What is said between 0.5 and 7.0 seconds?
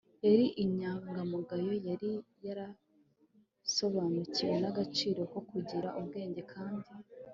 inyangamugayo, yari yarasobanukiwe n'agaciro ko kugira ubwenge kandi